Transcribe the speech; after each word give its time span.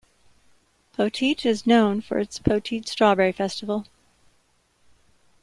Poteet 0.97 1.45
is 1.45 1.67
known 1.67 2.01
for 2.01 2.17
its 2.17 2.39
"Poteet 2.39 2.87
Strawberry 2.87 3.31
Festival". 3.31 3.85